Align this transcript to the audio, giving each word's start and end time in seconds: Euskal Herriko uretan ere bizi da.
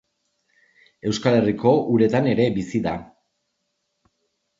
Euskal 1.09 1.35
Herriko 1.39 1.73
uretan 1.97 2.29
ere 2.31 2.47
bizi 2.57 2.81
da. 2.87 2.95